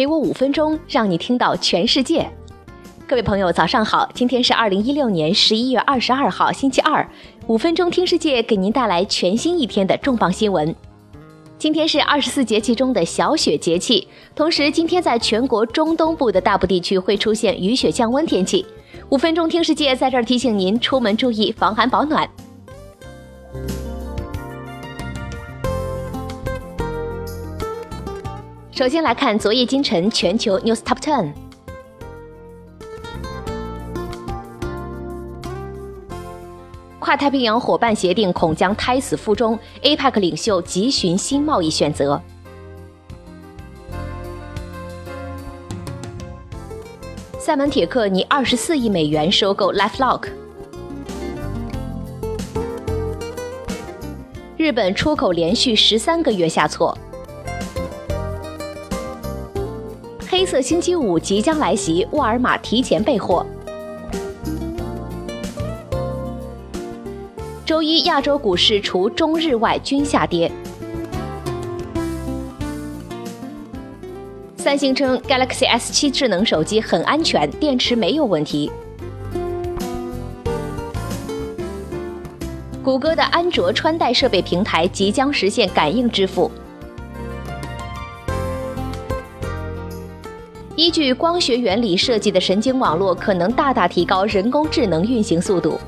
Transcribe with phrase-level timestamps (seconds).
[0.00, 2.26] 给我五分钟，让你听到全世界。
[3.06, 4.08] 各位朋友，早上好！
[4.14, 7.06] 今天是二零一六年十一月二十二号，星期二。
[7.48, 10.74] 五分钟听世界，给您带来全新一天的重磅新闻。
[11.58, 18.64] 今天是二十四节气中的小雪节气，同时今天在全国中东部的大部地区会出现雨雪降温天气。
[19.10, 22.26] 五分钟听世界，在这儿提醒您出门注意防寒保暖。
[28.80, 31.34] 首先来看昨夜今晨全球 News Top Ten。
[36.98, 42.18] 跨太平洋伙伴协定恐将胎死腹中，APEC 领袖急寻新贸易选择。
[47.38, 50.28] 塞门铁克拟二十四亿美元收购 LifeLock。
[54.56, 56.96] 日本出口连续十三个月下挫。
[60.50, 63.46] 色星期五即将来袭，沃尔玛提前备货。
[67.64, 70.50] 周一，亚洲股市除中日外均下跌。
[74.56, 78.68] 三星称 Galaxy S7 智能手机很安全，电池没有问题。
[82.82, 86.50] 谷歌的安卓穿戴设备平台即将实现感应支付。
[90.90, 95.78] 依据光学原理设计的神经网络可能大大提高人工智能运行速度。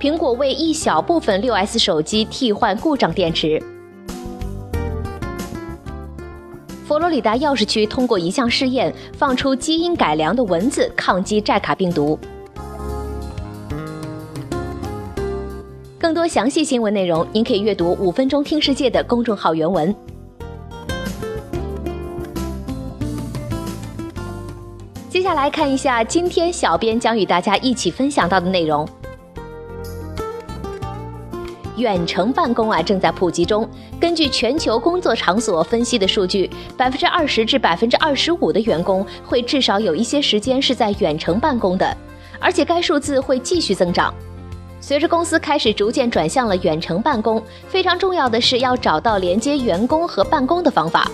[0.00, 3.62] 苹果为一小部分 6S 手机替换故障电池。
[6.84, 12.18] 佛罗里达钥匙区通过一项试验，放出基因改良的蚊子抗击寨卡病毒。
[16.00, 19.94] 更多详细新闻内容，您可以阅读“五分钟听世界”的公众号原文。
[25.20, 28.88] 接下来看一下今天小编将与大家一起分享到的内容。
[31.76, 33.68] 远程办公啊正在普及中。
[34.00, 41.94] 根据全球工作场所分析的数据，百分之二十至百分之二十五的员工会至少有一些时间是在远程办公的，
[42.40, 44.14] 而且该数字会继续增长。
[44.80, 51.06] 随着公司开始逐渐转向了远程办公，非常重要的是要找到连接员工和办公的方法。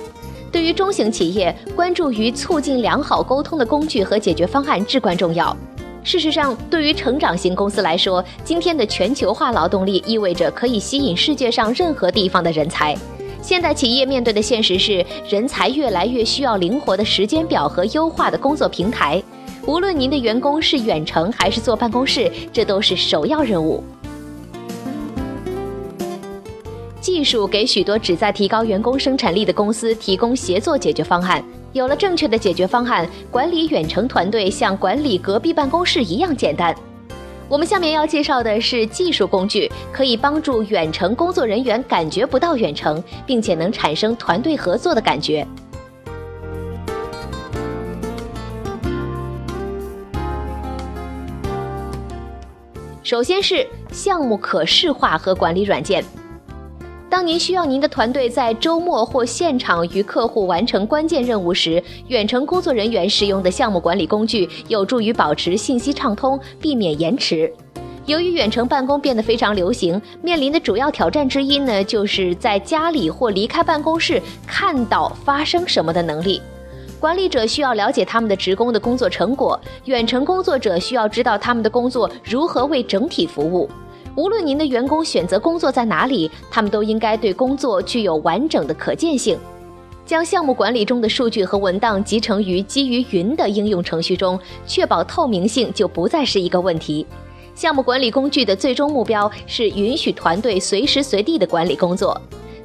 [0.52, 5.54] 对于中型企业，关注于促进良好沟通的工具和解决方案至关重要。
[6.02, 12.96] 事实上，对于成长型公司来说，今天的全球化劳动力意味着可以吸引世界上任何地方的人才。
[13.42, 19.22] 现代企业面对的现实是，人才越来越需要灵活的时间表和优化的工作平台。
[19.66, 23.82] 无论您的员工是远程还是坐办公室，这都是首要任务。
[27.06, 31.40] 技术给许多旨在提高员工生产力的公司提供协作解决方案。
[31.72, 36.74] 有了正确的解决方案，管理远程团队像管理隔壁办公室一样简单。
[37.48, 45.46] 我们下面要介绍的是技术工具，可以帮助远程工作人员感觉不到远程，并且能产生团队合作的感觉。
[53.04, 56.04] 首先是项目可视化和管理软件。
[57.16, 67.50] 当您需要您的团队在周末或现场与客户完成关键任务时，远程工作人员使用的项目管理工具有助于保持信息畅通，避免延迟。
[68.04, 76.42] 由于远程办公变得非常流行，面临的主要挑战之一呢，就是在家里或离开办公室看到发生什么的能力。
[77.00, 83.66] 管理者需要了解他们的职工的工作成果，远程工作者需要知道他们的工作如何为整体服务。
[84.16, 89.38] 无论您的员工选择工作在哪里，他们都应该对工作具有完整的可见性。
[90.06, 97.06] 将项目管理中的数据和文档集成于基于云的应用程序中，确保透明性就不再是一个问题。
[97.54, 102.18] 项目管理工具的最终目标是允许团队随时随地的管理工作。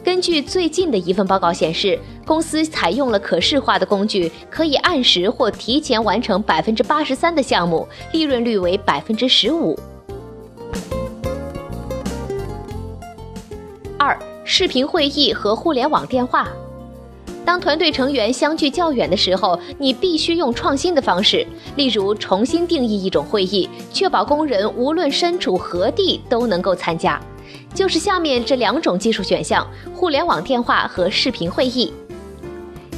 [0.03, 9.77] 根据最近的一份报告显示，公司采用了可视化的工具，可以按时或提前完成百分之八十三的项目，利润率为百分之十五。
[14.53, 16.45] 视频会议和互联网电话。
[17.45, 27.17] 当团队成员相距较远的时候，你必须用创新的方式，例如重新定义一种会议，确保工人无论身处何地都能够参加。
[27.73, 29.65] 就是下面这两种技术选项：
[29.95, 31.93] 互联网电话和视频会议。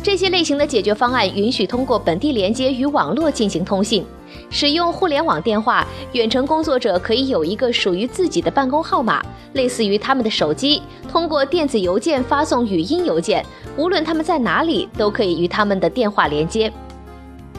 [0.03, 4.05] 这些类型的解决方案允许通过本地连接与网络进行通信。
[4.49, 9.23] 使用互联网电话，远程工作者可以有一个属于自己的办公号码，
[9.53, 10.81] 类似于他们的手机。
[11.09, 13.45] 通过电子邮件发送语音邮件，
[13.77, 16.69] 无论他们在哪里，都可以与他们的电话连接。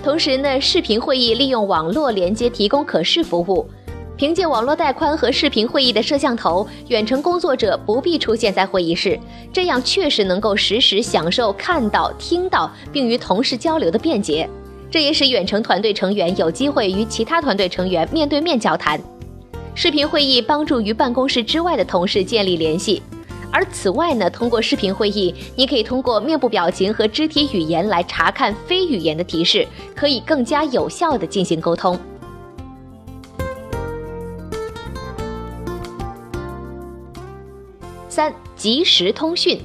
[0.02, 3.66] 同时呢，视频会议利用网络连接提供可视服务。
[4.16, 9.18] 凭借网络带宽和视频会议的摄像头，远程工作者不必出现在会议室，
[9.52, 14.48] 这样确实能够实时享受看到、听到并与同事交流的便捷。
[14.88, 19.00] 这也使远程团队成员有机会与其他团队成员面对面交谈。
[19.74, 23.02] 视频会议帮助于办公室之外的同事建立联系，
[23.50, 29.66] 而此外呢，通过视频会议，你可以通过面部表情和肢体语言来查看非语言的提示，
[29.96, 31.98] 可以更加有效地进行沟通。
[38.14, 39.58] 三、即时通讯。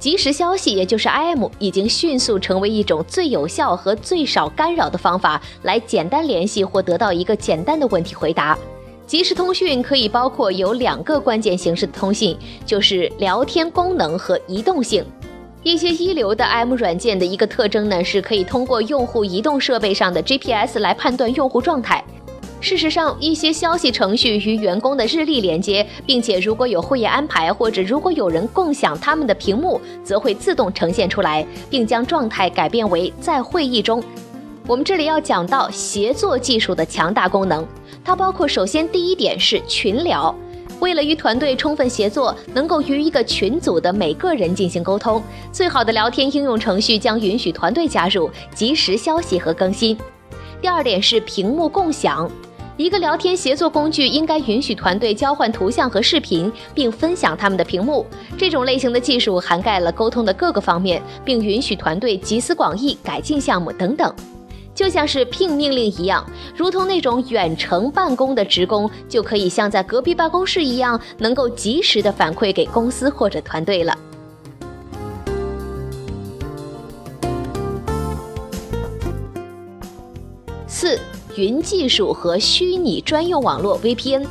[0.00, 8.58] 即时消息，也就是 IM，已经迅速成为一种最有效和最少干扰的方法，来简单联系或得到一个简单的问题回答。
[9.06, 12.36] 即时通讯可以包括有两个关键形式的通信，
[12.66, 15.04] 就是聊天功能和移动性。
[15.62, 22.02] 一些一流的 IM 软件的一个特征呢，是可以通过用户移动设备上的 GPS 来判断用户状态。
[22.60, 34.02] 事实上，一些消息程序与员工的日历连接，并且如果有会议安排，或者如果有人共享他们的屏幕，则会自动呈现出来，并将状态改变为在会议中。
[34.66, 37.66] 我们这里要讲到协作技术的强大功能，
[38.04, 40.32] 它包括首先第一点是群聊，
[40.80, 49.96] 为了与团队充分协作，能够与一个群组的每个人进行沟通，最好的聊天应用程序将允许团队加入及时消息和更新。
[50.60, 52.30] 第二点是屏幕共享。
[52.80, 58.06] 一个聊天协作工具应该允许团队交换图像和视频，并分享他们的屏幕。
[58.38, 64.10] 这种类型的技术涵盖了沟通的各个方面，并允许团队集思广益、改进项目等等。
[64.74, 66.24] 就像是聘命令一样，
[66.56, 73.94] 如同那种远程办公的职工，就可以像在隔壁办公室一样，能够及时的反馈给公司或者团队了。
[81.40, 84.26] 云技术和虚拟专用网络 VPN，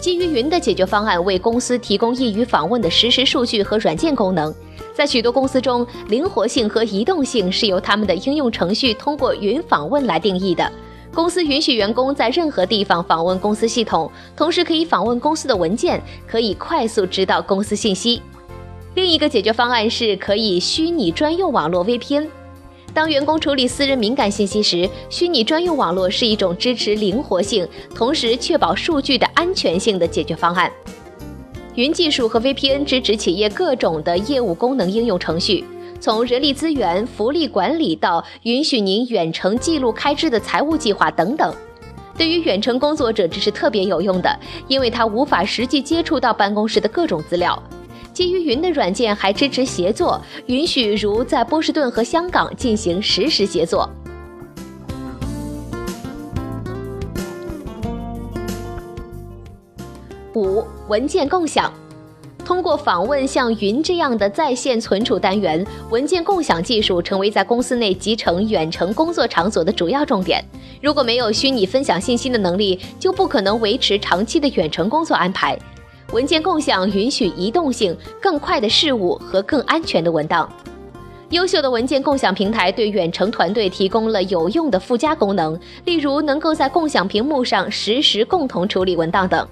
[0.00, 4.54] 基于云的解决方案为公司提供易于访问的实时数据和软件功能。
[4.94, 10.72] 在许多公司中，灵活性和移动性是由他们的应用程序通过云访问来定义的。
[11.12, 18.22] 公司允许员工在任何地方访问公司系统，同时可以访问公司的文件，可以快速知道公司信息。
[18.94, 22.28] 另一个解决方案是可以虚拟专用网络 VPN。
[22.94, 30.70] 当员工处理私人敏感信息时，虚拟专用网络是一种支持灵活性，同时确保数据的安全性的解决方案。
[31.74, 35.64] 云技术和 VPN 支持企业各种的业务功能应用程序，
[35.98, 41.54] 从人力资源、福利管理到允许您远程记录开支的财务计划等等。
[42.18, 47.60] 对于远程工作者，这是特别有用的，因为它无法实际接触到办公室的各种资料。
[48.12, 53.88] 基于云的软件还支持协作，允许如在波士顿和香港进行实时协作。
[60.34, 61.72] 五、文件共享，
[62.44, 70.42] 通过访问像云这样的在线存储单元，文件共享技术成为在公司内集成远程工作场所的主要重点。
[70.82, 75.58] 如果没有虚拟分享信息的能力，就不可能维持长期的远程工作安排。
[76.12, 80.46] 文件共享允许移动性、更快的事务和更安全的文档。
[81.30, 89.48] 优秀的文件共享平台对远程团队提供了有用的附加功能，例如能够在共享屏幕上实时共同处理文档等。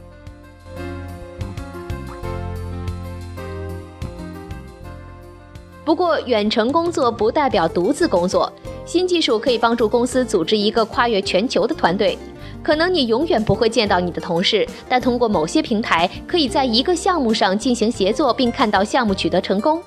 [5.83, 8.53] 不过，远程工作不代表独自工作，
[8.85, 12.19] 新技术可以帮助公司组织一个跨越全球的团队。
[12.63, 19.83] 可能你永远不会见到你的同事，但通过某些平台，可以在一个项目上进行协作，并看到项目取得成功。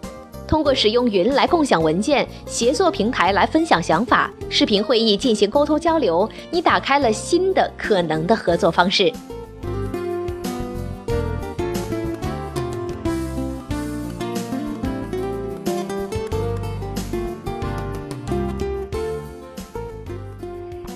[0.48, 9.12] 通过使用云来共享文件、协作平台来分享想法、视频会议进行沟通交流，你打开了新的可能的合作方式。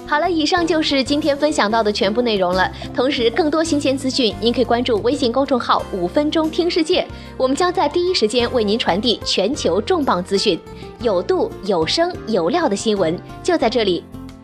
[0.08, 2.72] 好了，以上就是今天分享到的全部内容了。
[2.96, 10.58] 同时，更多新鲜资讯，您可以关注微信公众号“五分钟听世界”，我们将在第一时间为您传递全球重磅资讯，
[11.02, 14.02] 有度、有声、有料的新闻就在这里。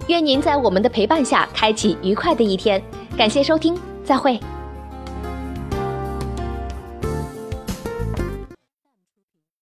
[0.08, 2.84] 愿您在我们的陪伴下开启愉快的一天。
[3.17, 4.38] 感谢收听，再会。